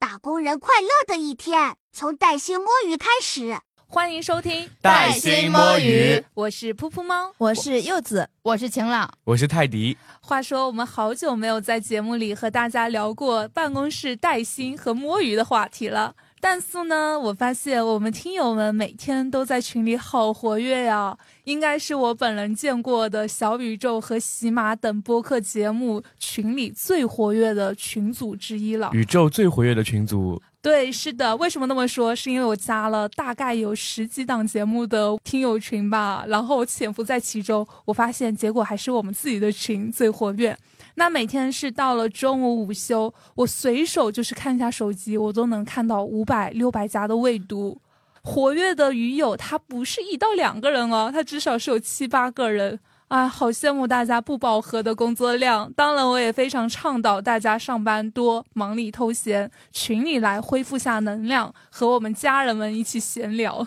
[0.00, 3.56] 打工人快乐的一天，从带薪摸鱼开始。
[3.88, 9.96] 欢迎收听带薪摸鱼，我是噗噗猫，我是柚子，我是晴朗，我是泰迪。
[10.20, 16.16] 话说，我们好久没有在节目里和大家聊过办公室带薪和摸鱼的话题了。
[16.48, 28.90] 但是呢，我发现我们听友们每天都在群里好活跃呀，应该是我本人见过的小宇宙和喜马等播客节目群里最活跃的群组之一了。
[28.92, 31.36] 宇宙最活跃的群组，对，是的。
[31.36, 32.14] 为什么那么说？
[32.14, 40.56] 是因为我加了大概有十几档节目的听友群吧，然后潜伏在其中，我发现结果还是我们自己的群最活跃。
[40.98, 47.78] 那每天是到了中午午休，我随手就是看一下手机，我都能看到五百六百加的未读，
[48.22, 55.70] 活跃的鱼友他不是一到两个人哦，他至少是有七八个人啊，好羡慕大家不饱和的工作量。
[55.76, 63.66] 当然，我也非常倡导大家上班多忙里偷闲，群里来恢复下能量，和我们家人们一起闲聊。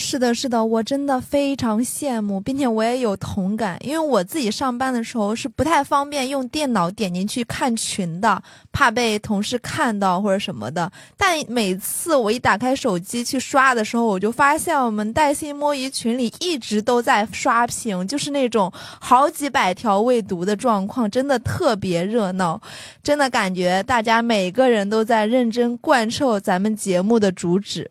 [0.00, 8.42] 是的，是的，我真的非常羡慕，并且我也有同感，因为我自己上班的时候是不太方便用电脑点进去看群的，
[8.72, 10.90] 怕被同事看到或者什么的。
[11.18, 22.58] 但每次我一打开手机去刷的时候，我就发现我们带薪摸鱼群里一直都在刷屏，就是那种好几百条未读的状况，真的特别热闹，
[23.02, 27.90] 真的感觉大家每个人都在认真贯彻咱们节目的主旨。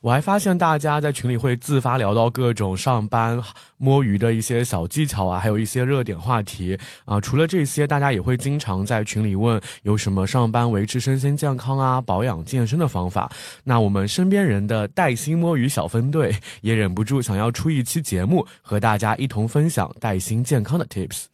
[0.00, 3.42] 我还发现大家在群里会自发聊到各种上班
[3.76, 7.20] 摸鱼的一些小技巧啊，还有一些热点话题啊。
[7.20, 13.30] 除了这些，大家也会经常在群里问有什么上班维持身心健康啊、保养健身的方法。
[13.64, 21.24] 那我们身边人的带薪摸鱼小分队也忍不住想要出一期节目，和大家一同分享带薪健康的 tips。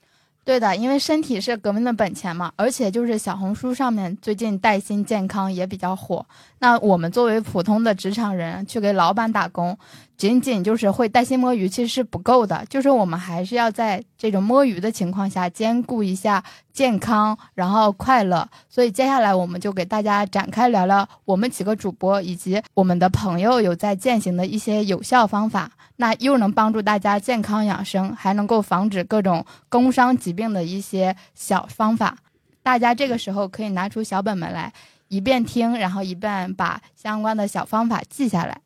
[0.44, 6.24] 对的，因为身体是革命的本钱嘛，而且就是小红书上面最近带薪健康也比较火。
[6.58, 9.76] 那我们作为普通的职场人去给老板打工，
[10.16, 16.42] 仅仅就是会带薪摸鱼其实是不够的，就是我们还是要在这种摸鱼的情况下兼顾一下
[16.72, 18.48] 健康，然后快乐。
[18.68, 25.70] 所以接下来我们就给大家展开聊聊我们几个主播以及我们的朋友有在践行的一些有效方法。
[25.96, 32.16] 那又能帮助大家健康养生，还能够防止各种工伤疾病的一些小方法，
[32.64, 34.72] 大家这个时候可以拿出小本本来，
[35.06, 38.60] 一遍听，然后一遍把相关的小方法记下来。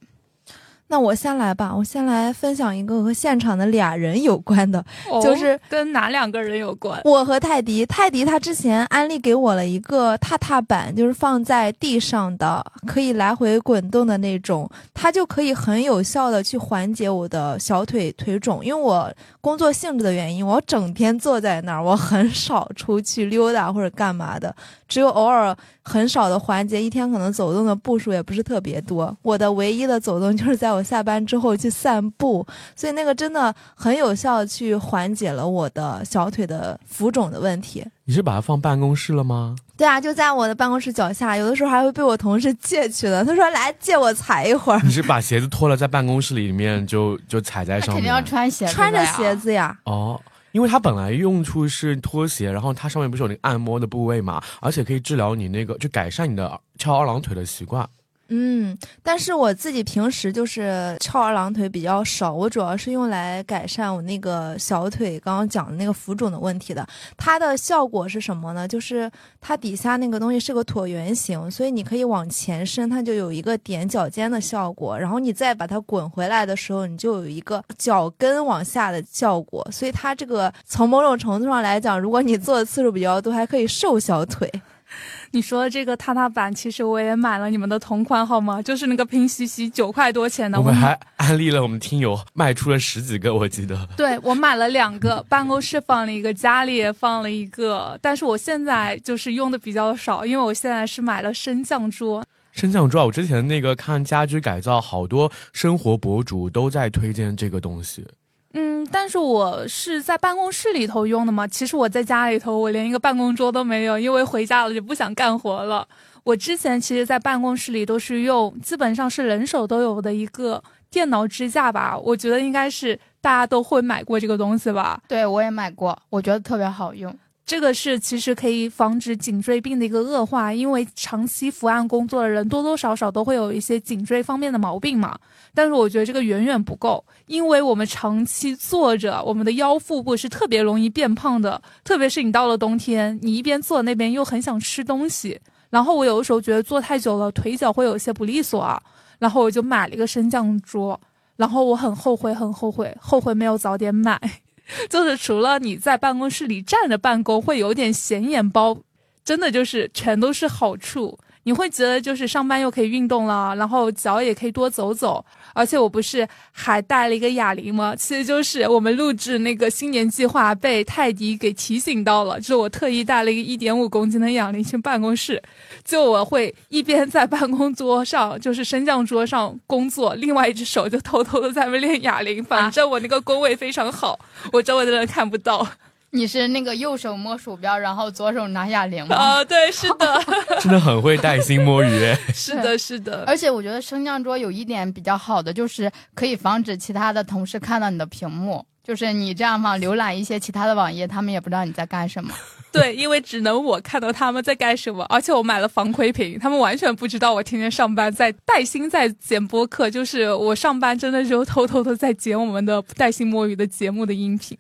[0.91, 4.83] 那我先来吧，我先来分享一个和现场的俩人有关的，
[5.23, 6.99] 就是跟哪两个人有关？
[7.05, 19.13] 我和泰迪，泰迪他之前安利给我了一个踏踏板，就是放在地上的，可以来回滚动的那种，它就可以很有效的去缓解我的小腿腿肿，因为我
[19.43, 24.55] 工作性质的原因，我整天坐在那儿，我很少出去溜达或者干嘛的，
[24.89, 30.78] 只有偶尔很少的环节，一天可能走动的步数也不是特别多，我的唯一的走动就是在我。
[30.79, 32.47] 我下班之后去散步，
[32.77, 37.85] 所以那个真的很有效，去缓解了我的小腿的浮肿的问题。
[38.05, 39.57] 你是把它放办公室了吗？
[39.77, 43.25] 对啊，就在我的办公室脚下，有的时候还会被我同事借去的。
[43.25, 47.97] 他说：“来借我踩一会儿。”你是把鞋子脱了，在办公室里面就就踩在上面？
[47.97, 49.77] 肯定要穿鞋，穿着鞋子呀。
[49.85, 50.21] 哦，
[50.53, 57.87] 因为它本来用处是拖鞋，然后它上面不是有那个按摩的部位嘛，而且可以治疗你那个，就改善你的翘二郎腿的习惯。
[58.31, 66.87] 嗯，但是我自己平时就是翘二郎腿比较少，我主要是用来改善我那个小腿刚刚讲的那个浮肿的问题的。
[67.17, 68.69] 它的效果是什么呢？
[68.69, 74.99] 就是它底下那个东西是个椭圆形，所以你可以往前伸，它就有一个踮脚尖的效果。
[74.99, 79.67] 然后你再把它滚回来的时候，你就有一个脚跟往下的效果。
[79.73, 84.53] 所以它这个从某种程度上来讲，如果你做的次数比较多，还可以瘦小腿。
[85.33, 88.61] 你说的这个踏踏板，其实我也买了你们的同款，好吗？
[88.63, 90.59] 就是那个拼夕夕九块多钱的。
[90.59, 93.89] 我们还安利了我们听友，卖出了十几个，我记得。
[93.97, 97.99] 对，我买了两个，办公室放了一个，家里也放了一个。
[98.01, 102.25] 但是我现在就是用的比较少，因为我现在是买了升降桌。
[102.53, 108.05] 升降桌，我之前那个看家居改造，好多生活博主都在推荐这个东西。
[108.55, 111.47] 嗯，但是我是在办公室里头用的嘛。
[111.47, 115.87] 其实我在家里头，我连一个办公桌都没有，因为回家了就不想干活了。
[116.25, 121.97] 我之前其实，在办公室里都是用，基本上是人手都有的一个电脑支架吧。
[121.99, 125.01] 我觉得应该是大家都会买过这个东西吧。
[125.09, 127.15] 对，我也买过，我觉得特别好用。
[127.49, 135.19] 这个是其实可以防止颈椎病的一个恶化，因为长期伏案工作的人多多少少都会有一些颈椎方面的毛病嘛。
[135.55, 145.41] 但是我觉得这个远远不够，因为我们长期坐着，我们的腰腹部是特别容易变胖的，特别是你到了冬天，你一边坐那边又很想吃东西，
[145.71, 148.79] 然后我有的时候觉得坐太久了，腿脚会有些不利索啊，
[149.19, 151.01] 然后我就买了一个升降桌，
[151.37, 154.21] 然后我很后悔，很后悔，后悔没有早点买。
[154.89, 158.79] 就是除了你在办公室里站着办公会有点显眼包，
[159.25, 161.19] 真的就是全都是好处。
[161.45, 165.25] 你会觉得就是上班又可以运动了，然后脚也可以多走走。
[165.59, 167.93] 而且我不是还带了一个哑铃吗？
[167.97, 175.43] 其实就是我们录制那个新年计划被泰迪给提醒到了，就是我特意带了一个一点五公斤的哑铃去办公室，
[175.85, 182.43] 就我会一边在办公桌上 就是升降桌上工作，另外一只手就偷偷的在那练哑铃。
[182.45, 184.17] 反正我那个工位非常好，
[184.53, 185.67] 我周围的人看不到。
[186.11, 189.15] 你是那个右手摸鼠标，然后左手拿哑铃吗？
[189.15, 190.23] 啊，对，是的，
[190.61, 192.15] 真的很会带薪摸鱼。
[192.33, 193.25] 是的，是的。
[193.27, 198.65] 而且我觉得升降桌有一点比较好的，就是可以防止其他的同事看到你的屏幕。
[198.83, 202.33] 就是你这样嘛，浏览一些其他的网页，他们也不知道你在干什么。
[202.73, 209.91] 对，因为只能我看到他们在干什么，而且我买了防窥屏，他们完全不知道我天天上班在带薪在剪播客。
[209.91, 214.57] 就是我上班真的就偷偷的在剪我们的带薪摸鱼的节目的音频。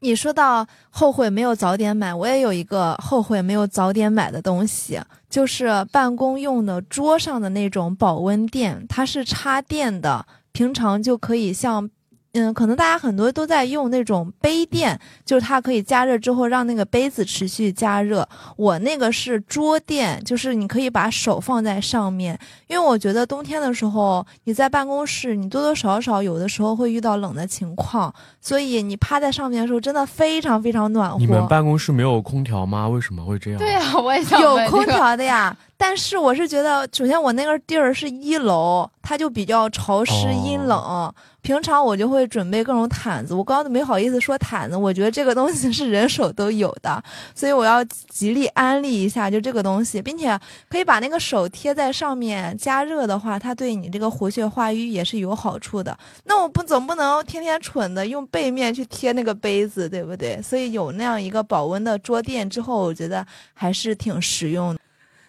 [0.00, 11.90] 你说到后悔没有早点买，我也有一个后悔没有早点买的东西，就是办公用的桌上的那种保温垫，它是插电的，平常就可以像。
[12.36, 18.28] 嗯，可能大家很多都在用那种杯垫，就是它可以加热之后让那个杯子持续加热。
[18.56, 31.18] 我那个是桌垫，就是你可以把手放在上面，因为我觉得冬天的时候你在办公室，你多多少少有的时候会遇到冷的情况，所以你趴在上面的时候真的非常非常暖和。
[31.18, 32.86] 你们办公室没有空调吗？
[32.88, 33.58] 为什么会这样？
[33.58, 35.56] 对呀，我也想有空调的呀。
[35.78, 41.12] 但是我是觉得，首先我那个地儿是一楼，它就比较潮湿阴冷。
[41.42, 47.00] 平常我就会准备各种毯子，我刚刚都没好意思说毯子，我觉得这个东西是人手都有的，
[47.36, 50.36] 所以我要极力安利一下，就这个东西，并且
[50.68, 55.96] 可以把那个手贴在上面加热的话，它对你这个活血化瘀也是有好处的。
[56.24, 60.42] 那我不总不能天天蠢的用背面去贴那个杯子，对不对？
[60.42, 63.24] 所以有那样一个保温的桌垫之后，我觉得
[63.54, 64.80] 还是挺实用的。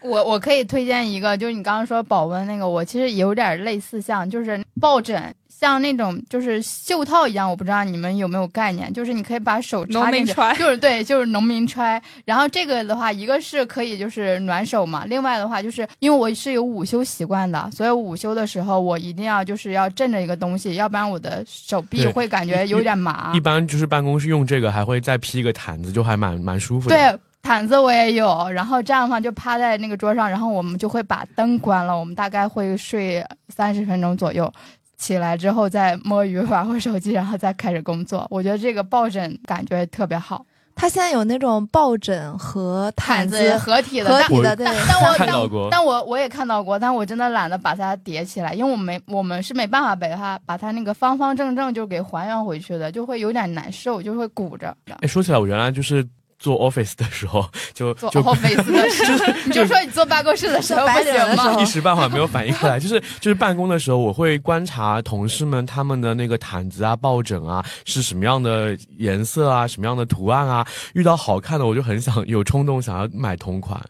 [0.08, 12.02] 我我可以推荐一个，就是你刚刚说保温那个，我其实有点类似，像就是抱枕，像那种就是袖套一样，我不知道你们有没有概念，就是你可以把手插进去，就是对，就是农民揣。
[12.26, 23.34] 然后这个的话，一个是可以就是暖手嘛，另外的话就是因为我是有午休习惯的，所以午休的时候我一定要就是要枕着一个东西，要不然我的手臂会感觉有点麻。
[23.34, 26.96] 一般就是办公室用这个，还会再披一个毯子，就还蛮蛮舒服的。
[26.96, 27.20] 对。
[27.44, 34.52] 毯子我也有，然后这样的话就趴在那个桌上，然后我们就会把灯关了，我们大概会睡三十分钟左右，
[34.98, 38.28] 起来之后再摸鱼玩会手机，然后再开始工作。
[38.30, 40.46] 我觉得这个抱枕感觉特别好。
[40.76, 44.66] 它现在有那种抱枕和毯子合体的，合体的，对。
[44.66, 54.76] 但我但但我我也看到过，但我真的懒得把它叠起来，因为我没我们是没办法把它把它那个方方正正就给还原回去的，就会有点难受，就会鼓着。
[55.00, 56.06] 哎，说起来，我原来就是。
[56.40, 61.60] 做 office 的时候， 就做 office 的时候， 你就说你坐办公室的时候不行吗？
[61.62, 73.82] 一时半会没有反应过来，就是就是办公的时候，我会观察同事们他们的那个毯子啊、抱枕啊是什么样的颜色啊、什么样的图案啊，遇到好看的我就很想有冲动想要买同款。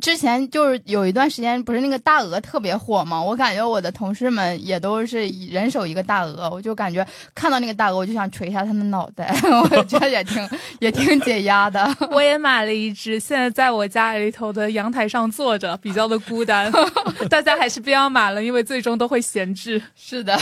[0.00, 3.22] 之前就是有一段时间，不是那个大鹅特别火吗？
[3.22, 9.32] 我感觉我的同事们也都是人手一个大鹅，我就感觉看到那个大鹅，我就想捶一下他的脑袋，
[9.70, 10.50] 我觉得也挺
[10.80, 11.88] 也挺解压的。
[12.10, 16.70] 我也买了一只，现在在我家里头的阳台上坐着，比较的孤单。
[17.30, 19.80] 大家还是不要买了，因为最终都会闲置。
[19.94, 20.36] 是的。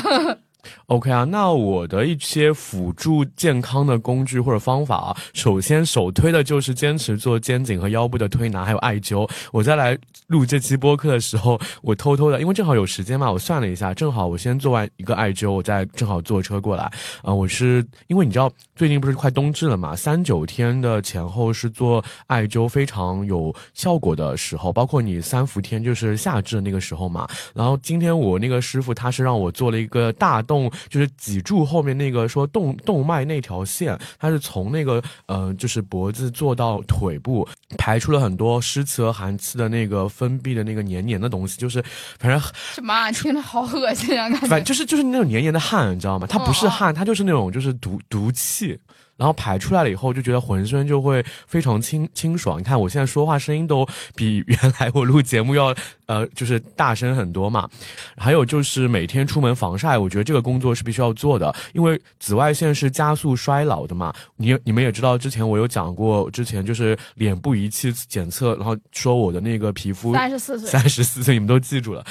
[0.87, 9.29] OK 啊，那我的一些辅助健康的工具或者方法啊，首先首推的就是坚持做肩颈和腰部的推拿，还有艾灸。
[9.53, 9.97] 我在来
[10.29, 16.85] 录这期播客的时候，我偷偷的，因为正好有时间嘛，我算了一下，正好我先做完一个艾灸，我再正好坐车过来。
[17.23, 27.29] 啊，我是因为你知道最近不是快冬至了嘛，三九天的前后是做艾灸非常有效果的时候，包括你三伏天就是夏至那个时候嘛。
[27.55, 30.54] 然后今天我那个师傅他是让我做了一个大动。
[30.55, 37.47] 动就是脊柱后面那个说动动脉那条线，它是从那个呃就是脖子做到腿部，
[37.77, 41.83] 排出了很多湿气和寒气的那个分泌的那个黏黏的东西，就是
[42.19, 42.41] 反正
[42.75, 44.29] 什么听着好恶心啊！
[44.29, 46.27] 感觉反正就是就是那种黏黏的汗，你知道吗？
[46.27, 48.79] 它不是汗，它就是那种就是毒毒气。
[49.17, 52.59] 然后排出来了以后，就觉得浑身就会非常清清爽。
[52.59, 55.75] 你看我现在说话声音都比原来我录节目要
[56.07, 57.69] 呃，就是大声很多嘛。
[58.17, 64.13] 还有就是每天出门防晒，我觉得这个工作是必须要做的，因为紫外线是加速衰老的嘛。
[64.37, 72.05] 你你们也知道，之前我有讲过，之前就是脸部仪器检测，然后说我的那个皮肤三十四岁，三十四岁，你们都记住了。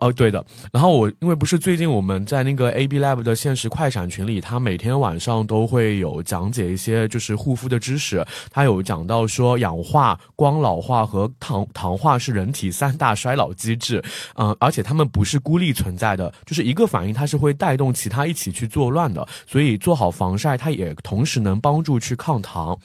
[0.00, 0.44] 哦，对的。
[0.72, 8.24] 然后我因为不是最近我们在那个 AB Lab 的现实快闪群里，他每天晚上都会有讲讲解一些就是护肤的知识。
[8.50, 14.02] 他有讲到说氧化、光老化和糖糖化是人体三大衰老机制。
[14.36, 19.26] 嗯，而且它们不是孤立存在的，就是一个反应它是会带动其他一起去作乱的。
[19.44, 22.78] 所以做好防晒，它也同时能帮助去抗糖。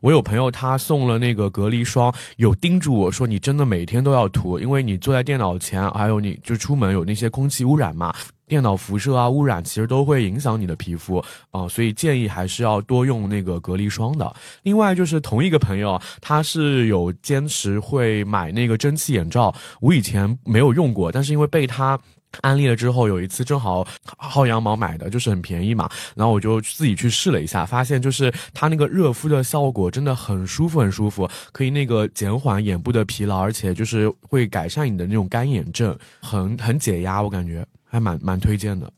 [0.00, 8.14] 我有朋友他送了那个隔离霜，有叮嘱我说你真的每天都要涂，因为你坐在电脑前，还有你就出门有那些空气污染嘛，
[8.46, 14.34] 电脑辐射啊污染其实都会影响你的皮肤啊，所以建议还是要多用那个隔离霜的。
[14.62, 21.98] 另外就是同一个朋友，他是有坚持会买那个蒸汽眼罩，我以前没有用过，但是因为被他。
[22.40, 23.86] 安利了之后，有一次正好
[24.18, 38.90] 薅羊毛买的，就是很便宜嘛，然后我就自己去试了一下，发现就是它那个热敷的效果真的很舒服，很舒服，可以那个减缓眼部的疲劳，而且就是会改善你的那种干眼症，很很解压，我感觉还蛮蛮推荐的。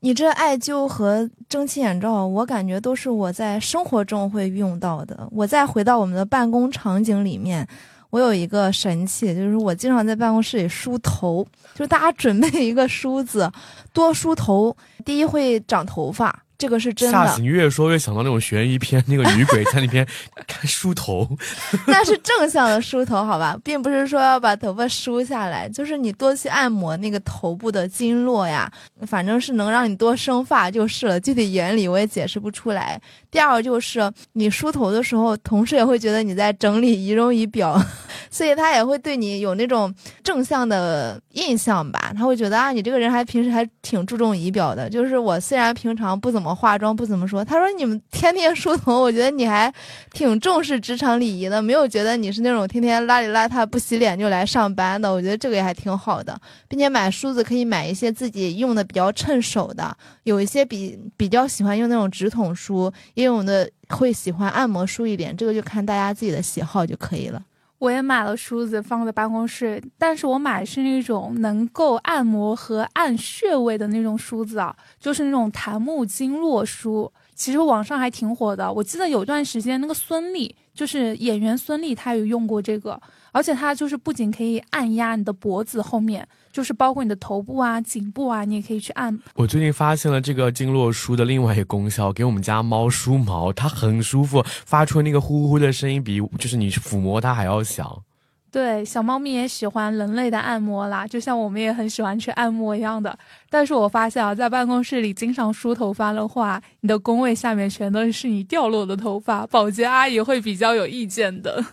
[0.00, 5.28] 你这艾灸和蒸汽眼罩，我感觉都是我在生活中会用到的。
[5.32, 7.66] 我再回到我们的办公场景里面。
[8.10, 13.50] 我有一个神器，就是我经常在办公室里梳头，就是大家准备一个梳子，
[13.92, 16.44] 多梳头，第一会长头发。
[16.58, 17.46] 这个是真的，吓死你！
[17.46, 20.04] 越说越想到那种悬疑片，那个女鬼在那边
[20.48, 21.24] 看梳头，
[21.86, 28.68] 那是正向的梳头，好吧，并不是说要把头发梳下来，就是你多去按摩那个头部的经络呀，
[29.06, 31.20] 反正是能让你多生发就是了。
[31.20, 33.00] 具体原理我也解释不出来。
[33.30, 37.80] 第二就是你梳头的时候，同事也会觉得你在整理仪容仪表，
[38.32, 44.90] 所以他也会对你有那种正向的印象吧，他会觉得啊，你这个人还平时还挺注重仪表的。
[44.90, 46.47] 就是我虽然平常不怎么。
[46.48, 49.72] 我化妆不怎么说，他说你们天天梳头， 我觉得你还
[50.12, 55.12] 挺重视职场礼仪的，没有觉得你是那种天天邋里邋遢不洗脸就来上班的。
[55.12, 56.38] 我觉得这个也还挺好的，
[56.68, 67.42] 并且买梳子可以买一些自己用的比较趁手的，有一些比比较喜欢用那种直筒梳，也有的会喜欢按摩梳一点，这个就看大家自己的喜好就可以了。
[67.78, 77.12] 我也买了梳子放在办公室，但是我买的是那种能够按摩和按穴位的那种梳子啊，就是那种檀木经络梳。
[77.34, 83.00] 其实网上还挺火的，我记得有段时间那个孙俪，就是演员孙俪，她有用过这个，
[83.32, 86.26] 而且它就是不仅可以按压你的脖子后面。
[86.50, 89.16] 就是包括你的头部啊、颈部啊，你也可以去按。
[89.34, 98.02] 我最近发现了这个经络梳的另外一个功效，给我们家猫梳毛，它很舒服，发出那个呼呼呼的声音，比就是你抚摸它还要响。
[98.50, 103.16] 对，小猫咪也喜欢人类的按摩啦，就像我们也很喜欢去按摩一样的。
[103.50, 111.64] 但是我发现啊，在办公室里经常梳头发的话，你的工位下面全都是你掉落的头发，保洁阿姨会比较有意见的。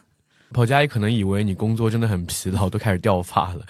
[0.55, 3.65] 保洁阿姨可能以为你工作真的很疲劳，都开始掉发了。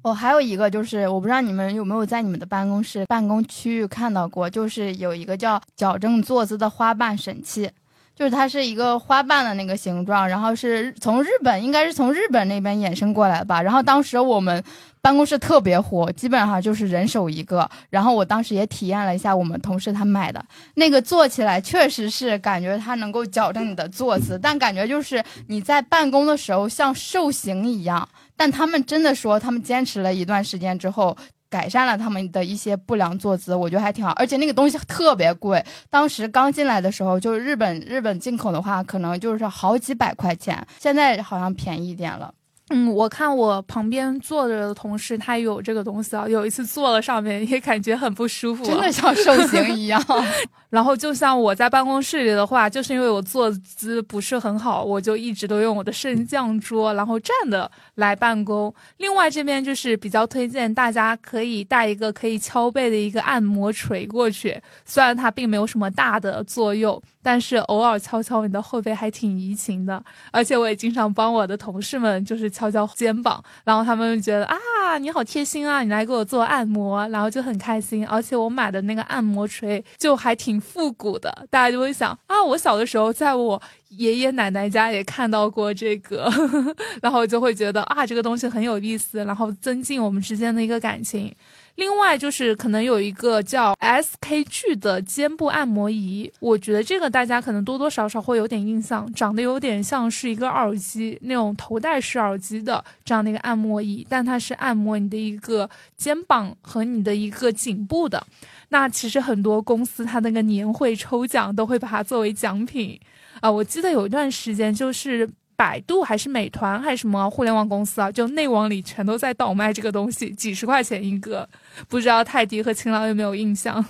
[0.00, 7.70] 哦，还有一个就是，我不知道你们有没有在你们的办公室办公区域看到过，就是有一个叫矫正坐姿的花瓣神器，
[8.16, 13.60] 就是它是一个花瓣的那个形状，然后是从日本，应该是从日本那边衍生过来的吧。
[13.60, 14.64] 然后当时我们
[15.02, 17.68] 办公室特别火，基本上就是人手一个。
[17.90, 20.42] 然后我当时也体验了一下，我们同事他买的
[20.74, 28.08] 那个坐起来确实是感觉它能够矫正你的坐姿，但感觉就是你在办公的时候像受刑一样。
[28.36, 31.16] 但他们真的说，他们坚持了一段时间之后，
[31.50, 34.12] 改善了他们的一些不良坐姿，我觉得还挺好。
[34.12, 42.32] 而且那个东西特别贵，当时刚进来的时候，就是日本日本进口的话，可能就是好几百块钱，现在好像便宜一点了。
[42.74, 46.26] 嗯，我看我旁边坐着的同事，他有这个东西啊。
[46.26, 50.02] 有一次坐了上面，也感觉很不舒服，真的像受刑一样。
[50.70, 58.74] 然后就像我在办公室里的话，就是因为我坐姿不是很好，我就一直都用我的升降桌，然后站的来办公。
[58.96, 67.00] 另外这边就是比较推荐大家可以带一个可以敲背的一个按摩锤过去，虽然它并没有什么大的作用。
[67.22, 78.06] 但是偶尔敲敲你的后背还挺怡情的，而且我也经常帮我的同事们就是敲敲肩膀，然后他们觉得啊你好贴心啊，你来给我做按摩，然后就很开心。
[78.06, 83.62] 而且我买的那个按摩锤就还挺复古的，大家就会想啊，我小的时候在我。
[83.98, 86.26] 爷爷奶奶家也看到过这个，
[87.02, 91.30] 然后就会觉得啊，这个东西很有意思，然后增进我们之间的一个感情。
[91.76, 108.22] 另外就是可能有一个叫 SKG 的肩部按摩仪，我觉得这个大家可能多多少少会有点印象，长得有点像是一个耳机那种头戴式耳机的这样的一个按摩仪，但它是按摩你的一个肩膀和你的一个颈部的。
[108.68, 113.00] 那其实很多公司它那个年会抽奖都会把它作为奖品
[113.40, 115.28] 啊，我记得有一段时间就是。
[115.62, 118.10] 百度还是美团还是什么互联网公司啊？
[118.10, 121.48] 就内网里全都在倒卖这个东西，几十块钱一个，
[121.88, 123.84] 不知道泰迪和勤劳有没有印象？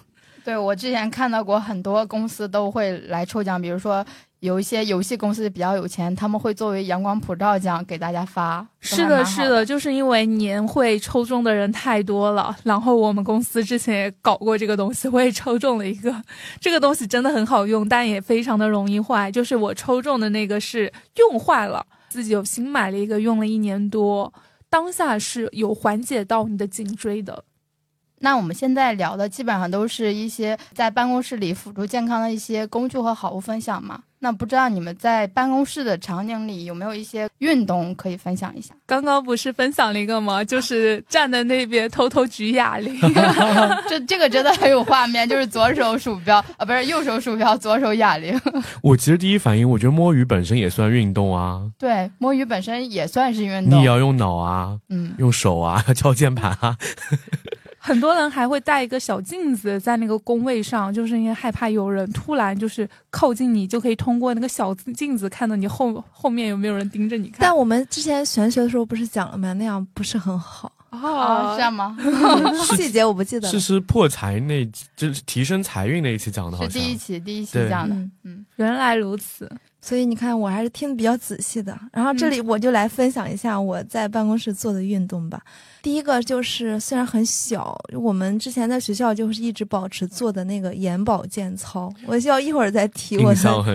[0.44, 4.04] 对我之前看到过很多公司都会来抽奖，比如说
[4.42, 8.66] 有一些游戏公司比较有钱，他们会作为阳光普照奖给大家发。
[8.80, 16.12] 是的，是的，就是因为年会抽中的人太多了，然后我们公司之前也搞过这个东西，我也抽中了一个。
[16.58, 19.30] 这个东西真的很好用，但也非常的容易坏。
[19.30, 24.34] 就是我抽中的那个是用坏了，自己有新买了一个，用了一年多，
[24.68, 27.44] 当下是有缓解到你的颈椎的。
[28.18, 34.02] 那我们现在聊的基本上都是一些在办公室里辅助健康的一些工具和好物分享嘛。
[34.24, 38.72] 那不知道你们在办公室的场景里有没有一些运动可以分享一下？
[38.86, 40.44] 刚刚不是分享了一个吗？
[40.44, 42.96] 就是站在那边偷偷举哑铃，
[43.90, 48.40] 这这个真的很有画面，就是左手鼠标啊，不是右手鼠标，左手哑铃。
[48.80, 51.60] 我其实第一反应，我觉得摸鱼本身也算运动啊。
[51.76, 53.76] 对，摸鱼本身也算是运动。
[53.76, 56.76] 你也要用脑啊，嗯，用手啊，敲键盘啊。
[57.84, 67.38] 很多人还会带一个小镜子在那个工位上，就是因为害怕有人突然就是靠近你，就可以通过那个小镜子看到你后后面有没有人盯着你看。
[67.40, 69.52] 但我们之前玄学的时候不是讲了吗？
[69.54, 71.56] 那样不是很好啊？
[71.56, 71.96] 这样吗？
[72.76, 73.48] 细节我不记得。
[73.48, 77.96] 是是破财那，就是提升财运那一期讲的，好像是第一期第一期讲的。
[78.22, 79.50] 嗯，原来如此。
[79.84, 81.76] 所以你看，我还是听的比较仔细的。
[81.92, 85.42] 然后这里我就来分享一下我在办公室做的运动吧。
[85.82, 91.92] 第一个就是虽然很小，我们之前在学校就是一直保持做的那个眼保健操。
[92.06, 93.18] 我需要一会儿再提。
[93.18, 93.34] 我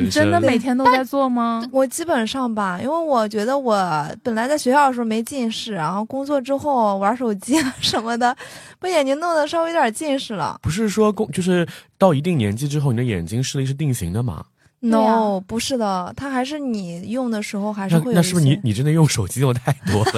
[0.10, 1.62] 真的每天都在做吗？
[1.74, 3.78] 我基本上吧，因为我觉得我
[4.24, 8.34] 本来在学校的时候没近视，然后工作之后玩手机什么的，
[8.80, 10.58] 把眼睛弄得稍微有点近视了。
[10.64, 14.46] 不是说工就是到一定年纪之后，你的眼睛视力是定型的吗
[14.90, 18.14] ？no，不是的，它还是你用的时候还是会。
[18.14, 20.12] 那是不是你你真的用手机用太多了？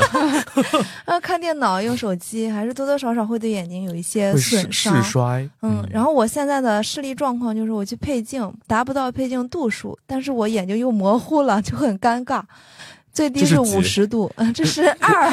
[1.05, 5.03] 啊， 看电脑用手机还是多多少少会对眼睛有一些损伤。
[5.03, 5.49] 视衰。
[5.61, 12.41] 嗯，然后我现在的视力状况就是我去配镜达不到配镜度数，但是我眼睛又模糊了，就很尴尬。
[13.11, 15.29] 最低是五十度， 这是二。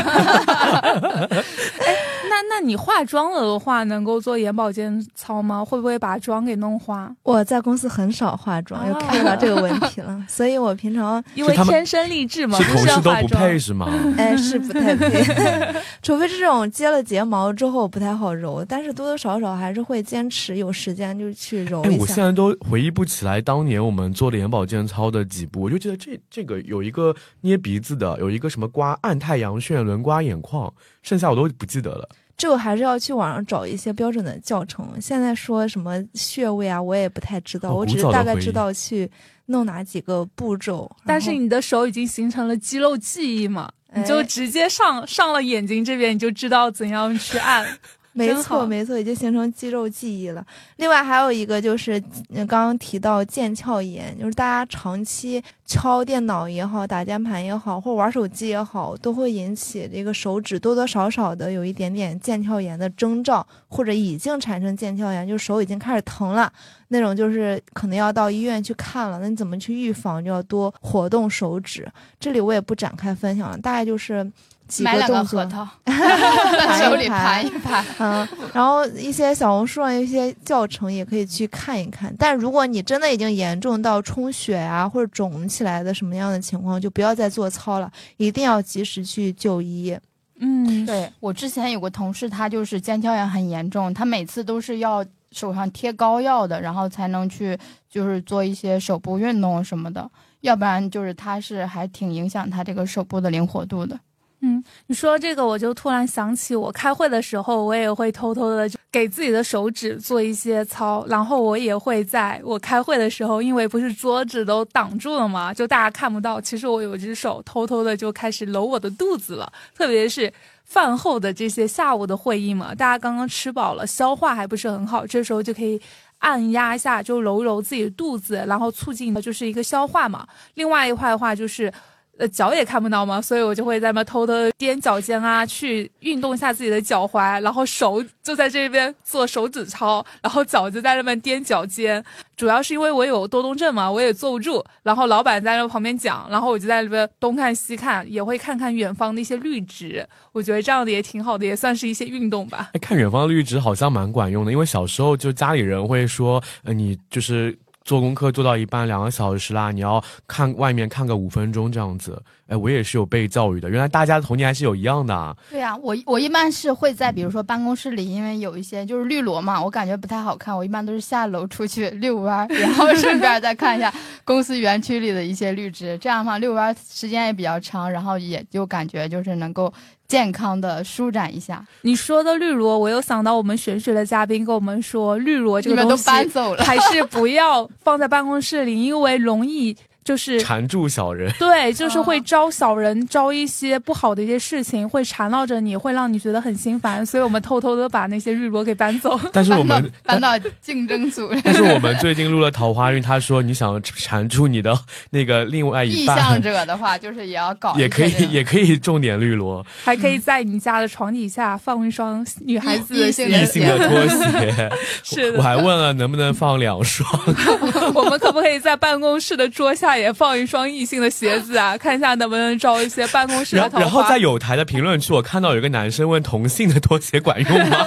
[2.28, 5.64] 那那你化妆了的话，能够做眼保健操吗？
[5.64, 7.10] 会不会把妆给弄花？
[7.22, 13.88] 我在公司很少化妆，又看到这个问题了， 所以我平常因为天生丽质嘛，是同事都不配是吗？
[14.18, 15.24] 哎，是不太配，
[16.02, 21.96] 除非是这种接了睫毛之后不太好揉，但是多多少少还是会坚持有时间就去揉一下。
[21.98, 32.08] 我现在都回忆不起来当年我们做的眼保健操的几步，我就记得这这个有一个捏鼻子的，有一个什么刮按太阳穴、轮刮眼眶，剩下我都不记得了。
[32.36, 35.00] 这个还是要去网上找一些标准的教程。
[35.00, 39.10] 现在说什么穴位啊，我也不太知道，我只是大概知道去
[39.46, 40.90] 弄哪几个步骤。
[41.04, 47.66] 但是你的手已经形成了肌肉记忆嘛，你就直接上上了眼睛这边，你就知道怎样去按。
[48.16, 50.42] 没错，没错，已经形成肌肉记忆了。
[50.76, 52.00] 另外还有一个就是，
[52.34, 66.50] 刚刚提到腱鞘炎，就是大家长期敲电脑也好，打键盘也好，或者玩手机也好，都会引起这个手指多多少少的有一点点腱鞘炎的征兆，或者已经产生腱鞘炎，就手已经开始疼了，
[66.88, 69.18] 那种就是可能要到医院去看了。
[69.20, 70.24] 那你怎么去预防？
[70.24, 71.86] 就要多活动手指。
[72.18, 74.32] 这里我也不展开分享了，大概就是。
[74.80, 77.84] 买两个核桃，在 手里盘一盘。
[77.98, 82.14] 嗯，然后一些小红书上一些教程也可以去看一看。
[82.18, 89.96] 但如果你真的已经严重到充血啊或者肿起来的什么样的情况，就不要再做操了，一定要及时去就医。
[90.38, 97.56] 嗯，对我之前有个同事，他就是腱鞘炎很严重，他每次都是要手上贴膏药的，然后才能去
[97.88, 100.10] 就是做一些手部运动什么的，
[100.42, 103.98] 要不然就是他是还挺影响他这个手部的灵活度的。
[104.40, 120.30] 嗯，你说这个，我就突然想起，我开会的时候，我也会偷偷的给自己的手指做一些操，然后我也会在我开会的时候，因为不是桌子都挡住了嘛，就大家看不到，其实我有只手偷偷的就开始揉我的肚子了，特别是
[120.64, 125.80] 饭后的这些下午的会议嘛，大家刚刚吃饱了，消化还不是很好，这时候就可以
[126.18, 130.28] 按压一下，就揉揉自己的肚子，然后促进的就是一个消化嘛。
[130.54, 131.72] 另外一块的话就是。
[132.18, 142.02] 呃，脚也看不到嘛，所以我就会在那偷偷踮脚尖啊，去运动一下自己的脚踝，然后手就在这边做手指操，然后脚就在那边踮脚尖。
[142.36, 144.64] 主要是因为我有多动症嘛，我也坐不住。
[144.82, 150.06] 然后老板在那旁边讲，然后我就在那边东看西看，也会看看远方的一些绿植。
[150.32, 152.70] 我觉得这样的也挺好的，也算是一些运动吧。
[152.80, 157.58] 看远方的绿植好像蛮管用的，因为小时候就家里人会说，呃，你就是。
[157.86, 162.20] 做功课做到一半，两个小时啦，你要看外面看个五分钟这样子。
[162.48, 165.36] 哎，我也是有被教育的，原来大家的童年还是有一样的啊。
[165.50, 173.92] 对呀、我我一般是会在比如说办公室里，因为有一些就是绿萝嘛，我感觉不太好看，我一般都是下楼出去遛弯，然后顺便再看一下
[174.24, 179.72] 公司园区里的一些绿植，这样的话遛弯时间也比较长，然后也就感觉就是能够
[180.08, 181.64] 健康的舒展一下。
[181.82, 197.04] 你说的绿萝，我又想到我们玄学的嘉宾跟我们说，绿萝这个东西搬走了，还是不要放在办公室里，因为容易就是缠住小人，对，就是哦会招小人，招一些不好的一些事情，会缠绕着你，会让你觉得很心烦。
[197.04, 199.18] 所以我们偷偷的把那些绿萝给搬走。
[199.32, 204.78] 但是我搬到们 搬到竞争组，但是我们最近录了桃花运，他说你想缠住你的
[205.10, 206.16] 那个另外一半。
[206.16, 214.70] 意向半，者的话，就是也要搞也可以也可以种点绿萝，还可以在你家的床底下放一双女孩子的鞋异性的异性的拖鞋。
[215.02, 215.38] 是的。
[215.38, 217.08] 我还问了能不能放两双，
[217.92, 221.76] 我们可不可以在办公室的桌下也放一双异性的鞋子啊？
[221.78, 223.80] 看一下能不能招一些办公室的桃花。
[223.80, 227.86] 然然后在有台的评论区，我看到有个男生问同性的拖鞋管用吗？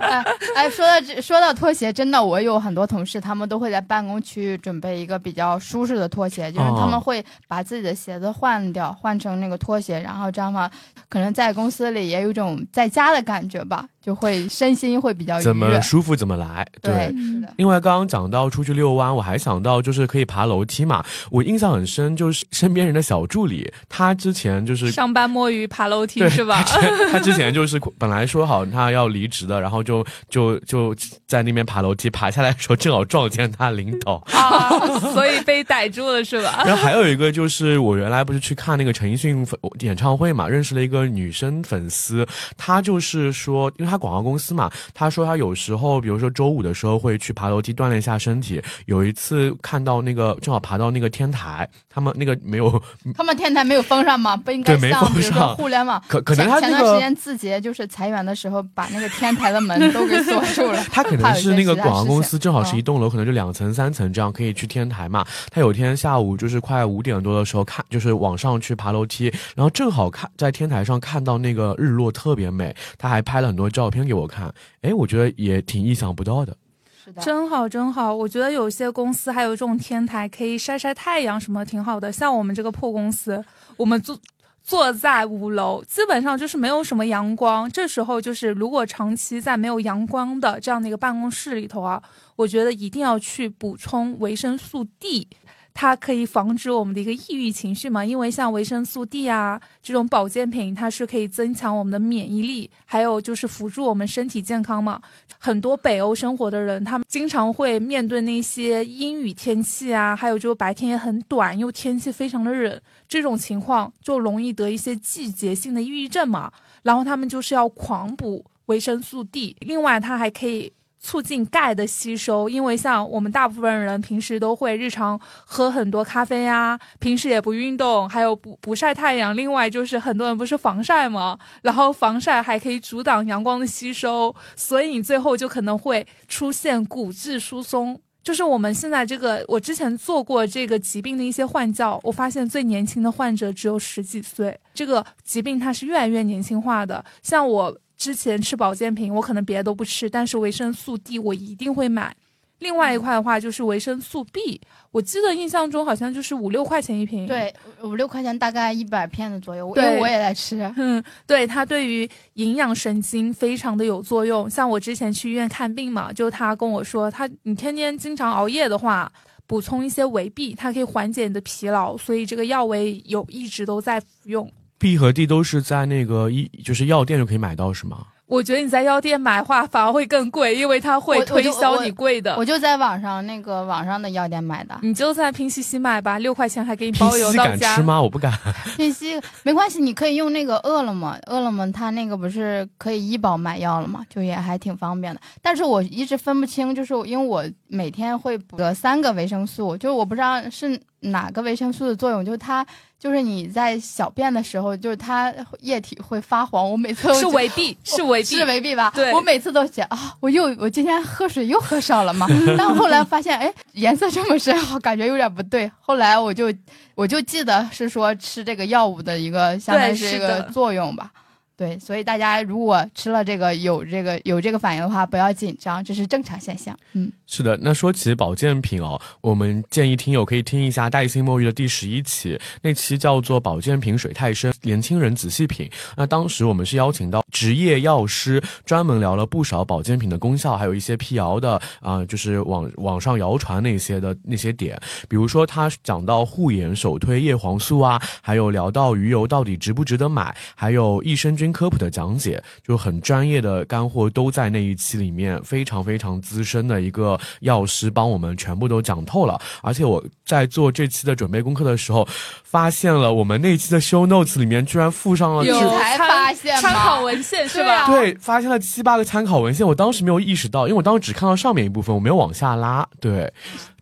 [0.00, 10.70] 哎哎，说到这，说到拖鞋，真的，我有很多同事，他们都会在办公区准备一个比较舒适的拖鞋，就是他哦们会把自己的鞋子换掉，换成那个拖鞋，然后这样的话，
[11.10, 15.80] 可能在公司里也有一种在家的感觉吧，就会身心会比较愉怎么。
[15.80, 17.54] 舒服怎么来，对，嗯是的。
[17.56, 21.04] 另外，刚刚讲到出去遛弯，我还想到就是可以爬楼梯嘛。
[21.30, 26.62] 我印象很深，就是身边人的小助理，他之前就是上班摸鱼爬楼梯是吧？
[26.62, 30.94] 他之 他之前就是本来说好他要离职的，然后就就就
[31.26, 34.22] 在那边爬楼梯，爬下来的时候正好撞见他领导。
[34.32, 34.68] 啊，
[35.12, 36.62] 所以被逮住了是吧？
[36.66, 39.46] 然后还有一个就是我原来不是去看那个陈奕迅
[39.80, 48.62] 演唱会嘛，认识了一个女生粉丝，她就是说，因为她广告公司嘛，他说他有时候，比如说周五的时候会去爬楼梯锻炼一下身体。
[48.86, 52.82] 有一次看到那个正好爬到那个天台，他们那个没有，
[53.14, 54.36] 他们天台没有封上吗？
[54.36, 56.84] 不应该对没像比如封上说互联网，可可能他前他那个。
[56.84, 65.24] 段时间字节就是裁员的时候，把那个天台的门都给锁住了 他可能是那个广告公司，正好是嗯一栋楼，可能就两层、三层这样可以去天台嘛。
[65.50, 76.56] 他有天下午就是快五点多的时候看，就是往上去爬楼梯，然后正好看在天台上看到那个日落特别美，他还拍了很多照片给我看，哎，我觉得也挺意想不到的。
[77.04, 78.14] 是的，真好，真好！
[78.14, 82.10] 我觉得有些公司还有这种天台，可以晒晒太阳，什么挺好的。
[82.10, 83.44] 像我们这个破公司，
[83.76, 84.18] 我们坐
[84.62, 87.70] 坐在五楼，基本上就是没有什么阳光。
[87.70, 92.02] 这时候就是，如果长期在没有阳光的这样的一个办公室里头啊，
[92.36, 95.28] 我觉得一定要去补充维生素 D。
[95.74, 105.02] 它可以防止我们的一个抑郁情绪嘛，因为像维生素 D 啊这种保健品，它是可以增强我们的免疫力，还有就是辅助我们身体健康嘛。
[105.38, 116.52] 很多北欧生活的人，他们经常会面对那些阴雨天气啊，还有就是白天也很短，又天气非常的冷，这种情况就容易得一些季节性的抑郁症嘛。
[116.84, 120.72] 然后他们就是要狂补维生素 D，另外它还可以。
[121.04, 129.36] 促进钙的吸收，因为像我们大部分人平时都会日常喝很多咖啡呀、平时也不运动，还有不不晒太阳。
[129.36, 138.00] 另外就是很多人不是防晒嘛，然后防晒还可以阻挡阳光的吸收，所以你最后就可能会出现骨质疏松。
[138.22, 147.04] 就是我们现在这个，我之前做过这个疾病的一些患教，我发现最年轻的患者只有十几岁，这个疾病它是越来越年轻化的。
[147.22, 152.14] 像我之前吃保健品，我可能别的都不吃，但是维生素 D 我一定会买。
[152.58, 157.50] 另外一块的话就是维生素 B，我记得印象中好像就是五六块钱一瓶。，对，
[157.82, 160.70] 五六块钱大概一百片的左右，因对为我也在吃。
[160.76, 164.50] 嗯，对，它对于营养神经非常的有作用。
[164.50, 169.10] 像我之前去医院看病嘛，就他跟我说，他你天天经常熬夜的话，
[169.46, 174.50] 补充一些维 B，它可以缓解你的疲劳，所以这个药我也有一直都在服用。
[174.78, 178.06] B 和 D 都是在那个一就是药店就可以买到是吗？
[178.26, 182.34] 我觉得你在药店买的话反而会更贵，因为它会推销你贵的。
[182.38, 184.76] 我就在网上那个网上的药店买的。
[184.80, 187.82] 你就在拼夕夕买吧，六块钱还给你包邮夕到家敢吃。
[187.82, 188.00] 吗？
[188.00, 188.32] 我不敢。
[188.76, 194.00] 拼夕没关系，你可以用那个饿了么，饿了么它那个不是可以医保买药了吗？
[194.08, 195.20] 就也还挺方便的。
[195.42, 202.66] 但是我一直分不清，就是因为我每天会补得三个维生素，就是我不知道是哪个维生素的作用，就是它
[203.04, 208.90] 就是你在小便的时候，就是它液体会发黄，我每次都是维 B，是维 B，是维 B 吧？
[208.94, 212.26] 对我每次都觉得啊，我又我今天喝水又喝少了嘛。
[212.56, 215.70] 但我后来发现，哎，颜色这么深，好感觉有点不对。
[215.80, 216.50] 后来我就
[216.94, 221.10] 我就记得是说吃这个药物的一个相当于是一个作用吧。
[221.56, 226.76] 对，所以大家如果吃了这个有这个有这个反应的话，不要紧张，这是正常现象。
[226.94, 235.70] 嗯，是的，那说起保健品哦，我们建议听友可以听一下黛心墨鱼的第十一期，那期叫做“保健品水太深，年轻人仔细品”。
[235.96, 244.76] 那当时我们是邀请到职业药师，专门聊了不少保健品的功效，还有一些辟谣的啊、就是网网上谣传那些的那些点，
[245.08, 259.40] 比如说他讲到护眼首推叶黄素啊，还有聊到鱼油到底值不值得买，还有益生菌科普的讲解，就很专业的干货都在那一期里面，非常非常资深的一个药师帮我们全部都讲透了。
[259.62, 262.06] 而且我在做这期的准备功课的时候，
[262.42, 267.86] 发现了我们那期的 show notes 里面居然附上了有你才发现参考文献是吧？
[267.86, 272.86] 对，发现了七八个参考文献，我当时没有意识到，因为我当时只看到上面一部分，我没有往下拉。
[273.00, 273.32] 对，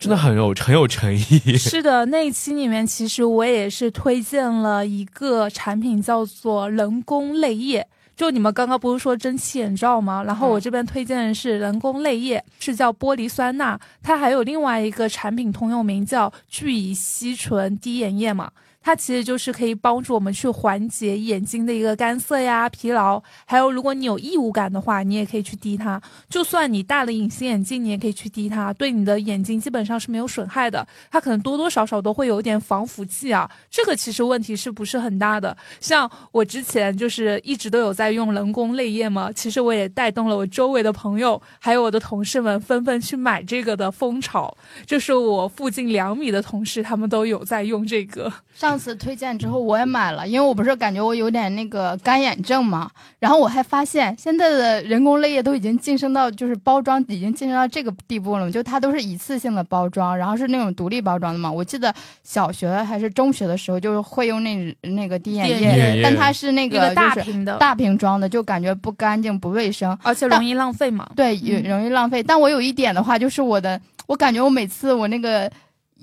[0.03, 1.57] 真的很有很有诚意。
[1.57, 7.87] 是的，那一期里面其实我也是推荐了一个产品，叫做人工泪液。
[8.17, 10.25] 就你们刚刚不是说蒸汽眼罩吗？
[10.25, 13.79] 然后我这边推荐的是人工泪液，是叫玻璃酸钠。
[14.03, 18.51] 它还有另外一个产品通用名叫聚乙烯醇滴眼液嘛。
[18.83, 26.01] 它其实就是可以帮助我们去缓解眼睛的一个干涩呀、疲劳，还有如果你有异物感的话，你也可以去滴它。
[26.29, 30.87] 就算你戴了隐形眼镜，你也可以去滴它，对你的眼睛基本上是没有损害的。
[31.11, 35.57] 它可能多多少少都会有点防腐剂啊，这个其实问题是不是很大的？
[35.81, 44.57] 像我之前就是一直都有在用人工泪液嘛，其实我也带动了我周围的朋友，还有我的同事们纷纷去买这个的风潮。
[44.87, 48.33] 就是我附近两米的同事，他们都有在用这个。
[48.55, 61.50] 上 次推荐之后我也买了，因为我不是感觉我有点那个干眼症嘛，然后我还发现现在的人工泪液都已经晋升到就是包装已经晋升到这个地步了，就它都是一次性的包装，然后是那种独立包装的嘛。
[61.50, 69.96] 我记得小学还是中学的时候就是会用那那个滴眼液液，但它是那个大瓶的，大瓶装的，就感觉不干净不卫生。
[70.02, 71.08] 而且容易浪费嘛。
[71.14, 72.22] 对，也嗯容易浪费。
[72.22, 75.50] 但我有一点的话，就是我的，我感觉我每次我那个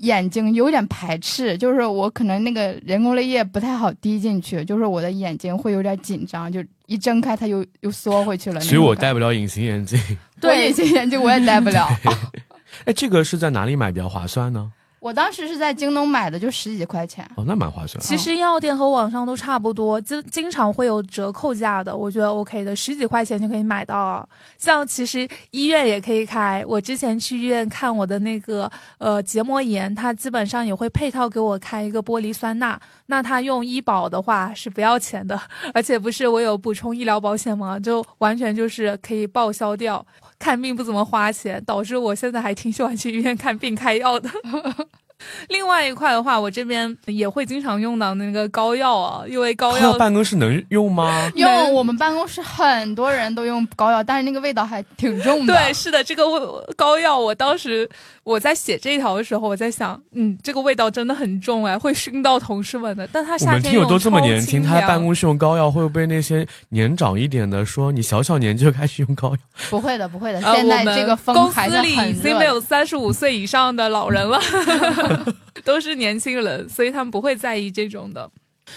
[0.00, 8.60] 眼睛有点排斥，就是我可能那个人工泪液不太好滴进去，就是我的眼睛会有点紧张，就一睁开它又又缩回去了。
[8.60, 9.98] 所以我戴不了隐形眼镜。
[10.40, 11.88] 对隐形眼镜我也戴不了。
[12.86, 14.72] 哎，这个是在哪里买比较划算呢？
[15.00, 17.28] 我当时是在京东买的，就十几块钱。
[17.34, 17.98] 哦，那蛮划算。
[18.02, 24.28] 其实药店和网上都差不多，经经常会有折扣价的，我觉得 OK 的，十几块钱就可以买到啊。
[24.58, 32.78] 像其实医院也可以开，我之前去医院看我的那个呃结膜炎，它基本上也会配套给我开一个玻璃酸钠。
[33.06, 35.40] 那它用医保的话是不要钱的，
[35.72, 37.80] 而且不是我有补充医疗保险吗？
[37.80, 40.04] 就完全就是可以报销掉。
[40.40, 44.28] 看病不怎么花钱，导致我现在还挺喜欢去医院看病开药的。
[45.48, 51.30] 另外一块的话，我这边也会经常用到那个膏药啊，因为膏膏药药办公室能用吗？
[51.34, 55.54] 用我们办公室很多人都用膏药，但是那个味道还挺重的。
[55.54, 56.40] 对，是的，这个味
[56.76, 57.88] 膏药，我当时
[58.24, 63.08] 我在写这一条的时候，我在想，嗯，这个味道真的很重哎，会熏到同事们的。
[63.12, 69.36] 但他我夏天用们听友都这么年轻，他在办公室用膏药，会不会那些年长一点的说你小小年纪就开始用膏药？
[69.70, 70.40] 不会的，不会的。
[70.40, 72.10] 呃，现在这个风公还是司里。
[72.10, 74.38] 已经没有三十五岁以上的老人了，
[75.64, 78.30] 都是年轻人，所以他们不会在意这种的。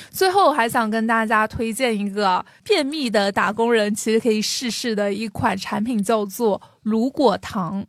[0.09, 7.85] 最后还想跟大家推荐一个便秘的打工人其实可以试试的一款产品，叫做乳果糖。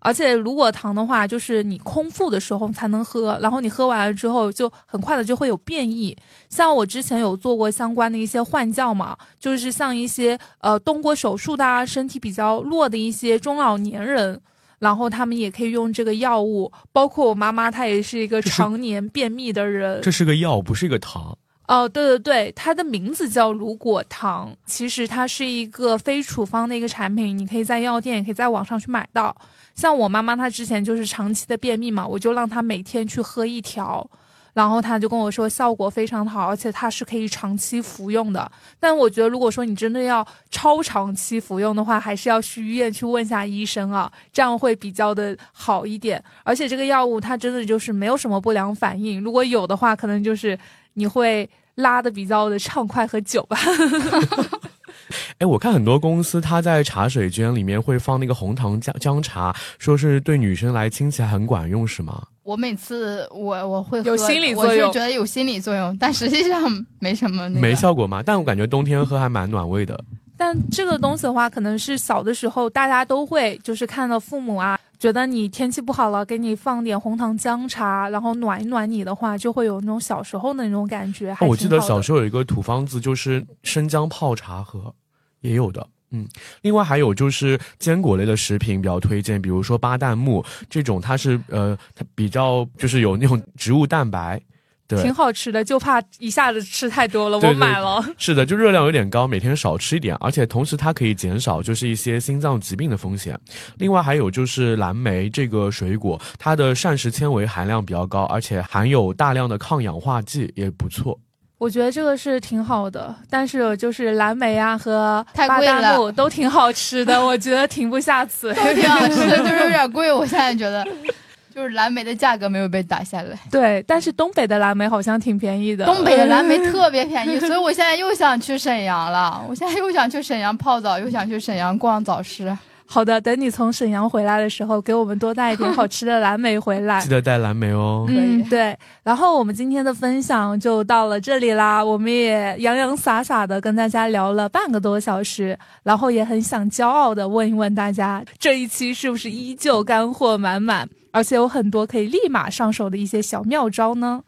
[0.00, 6.16] 而且乳果糖的话，就是你空腹的时候才能喝，然后你喝完了之后，就很快的就会有便意。
[6.48, 14.40] 像我之前有做过相关的一些换教嘛，就是像一些呃动过手术的啊，身体比较弱的一些中老年人。
[14.78, 20.00] 然后他们也可以用这个药物，包括我妈妈，她也是一个常年便秘的人。
[20.02, 21.36] 这是个药，不是一个糖。
[21.66, 29.36] 哦，对对对，它的名字叫乳果糖，其实它是一个非处方的一个产品，你可以在药店，也可以在网上去买到。
[29.74, 34.08] 像我妈妈她之前就是长期的便秘嘛，我就让她每天去喝一条，
[34.52, 38.50] 然后他就跟我说效果非常好，而且它是可以长期服用的。
[38.80, 46.22] 但我觉得如果说你真的要超长期服用的话，还是要去医院去问一下医生啊，这样会比较的好一点。
[46.42, 50.58] 而且这个药物它真的就是没有什么不良反应，如果有的话，可能就是
[50.94, 53.56] 你会拉的比较的畅快和久吧。
[55.38, 62.22] 哎，我看很多公司它在茶水间里面会放那个红糖姜姜茶，说是对女生来亲起来很管用，是吗？
[62.48, 67.60] 我每次我我会有心理作用我是觉得有心理作用，但实际上没什么、那个。
[67.60, 68.22] 没效果吗？
[68.24, 70.02] 但我感觉冬天喝还蛮暖胃的。
[70.34, 81.32] 但这个东西的话，可能是小的时候大家都会，就是看到父母啊，觉得你天气不好了，给你放点红糖姜茶，然后暖一暖你的话，就会有那种小时候的那种感觉。
[81.40, 84.94] 哦我记得小时，候有一个土方子，就是生姜泡茶喝，
[85.42, 85.86] 也有的。
[86.10, 86.26] 嗯，
[86.62, 94.40] 另外还有就是坚果类的食品比较推荐，比如说巴旦木这种，它是呃，它比较就是有那种植物蛋白，
[94.86, 98.02] 对挺，好吃的，就怕一下子吃太多了，对我买了。
[98.16, 103.38] 是的，就热量有点高，每天少吃一点，而且同时它可以减少就是一些心脏疾病的风险。
[103.76, 111.20] 另外还有就是蓝莓这个水果，它的膳食纤维含量比较高，而且含有大量的抗氧化剂，也不错。
[111.58, 118.54] 我觉得这个是挺好的，但是就是蓝莓啊和巴旦木都挺好吃的，我觉得停不下 嘴。
[118.54, 120.12] 都挺好吃的，就是有点贵。
[120.12, 120.86] 我现在觉得，
[121.52, 123.36] 就是蓝莓的价格没有被打下来。
[123.50, 125.84] 对，但是东北的蓝莓好像挺便宜的。
[125.84, 129.44] 东北的蓝莓 特别便宜，所以我现在又想去沈阳了。
[129.48, 132.56] 我现在又想去沈阳泡澡，又想去沈阳逛早市。
[132.90, 137.10] 好的，等你从沈阳回来的时候，给我们多带一点 好吃的蓝莓回来记。
[137.10, 138.06] 得带蓝莓哦。
[138.08, 138.74] 嗯，对。
[139.02, 154.22] 然后我们今天的分享就到了这里啦，我们也洋洋洒洒的跟大家聊了半个多小时，然后也很想骄傲的问一问大家，这一期是不是依旧干货满满，而且有很多可以立马上手的一些小妙招呢？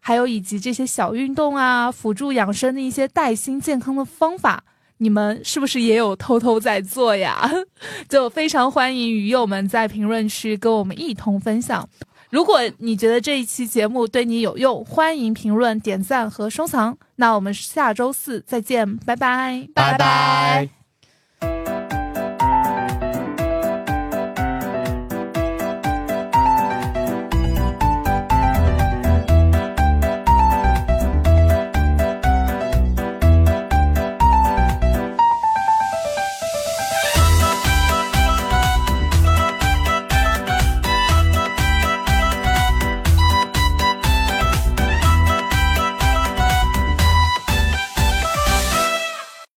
[0.00, 4.62] 还有以及这些小运动啊，辅助养生的一些带薪健康的方法。
[4.98, 7.50] 你们是不是也有偷偷在做呀？
[8.08, 11.88] 就非常欢迎鱼友们在评论区跟我们一同分享。
[12.30, 16.96] 如果你觉得这一期节目对你有用，欢迎评论、点赞和收藏。
[17.16, 20.85] 那我们下周四再见，拜拜，拜拜